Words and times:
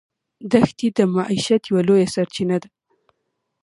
دښتې 0.51 0.87
د 0.97 0.99
معیشت 1.13 1.61
یوه 1.69 1.81
لویه 1.87 2.07
سرچینه 2.13 2.57
ده. 2.61 2.69